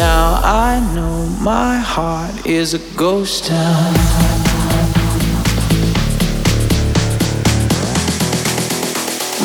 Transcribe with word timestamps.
now 0.00 0.40
I 0.42 0.80
know 0.94 1.26
my 1.42 1.76
heart 1.76 2.46
is 2.46 2.72
a 2.72 2.78
ghost 2.96 3.44
town. 3.44 3.92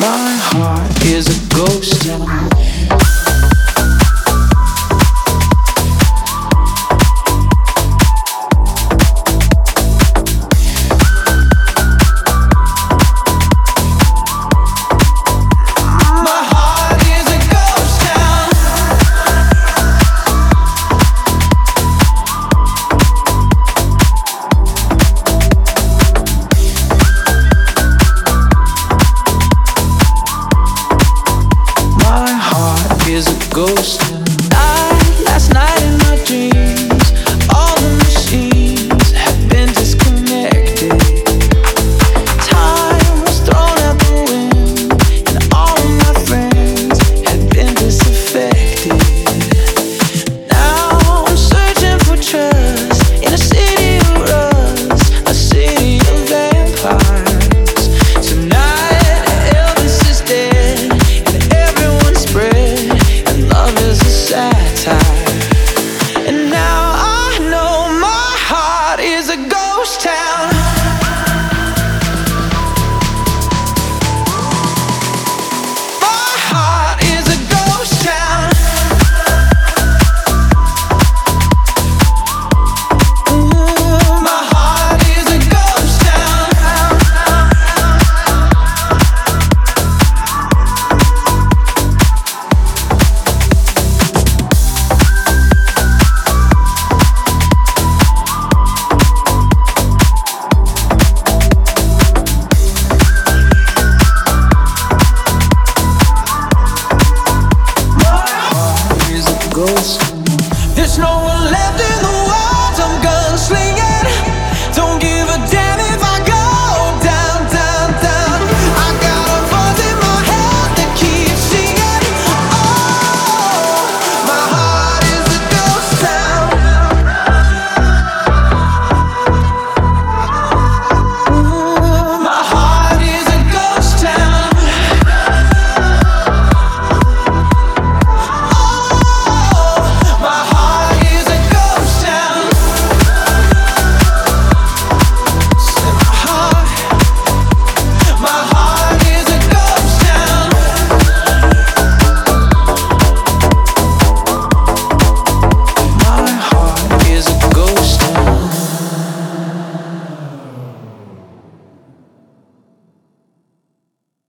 My 0.00 0.30
heart 0.48 1.04
is 1.04 1.24
a 1.28 1.54
ghost 1.54 2.06
town. 2.06 2.48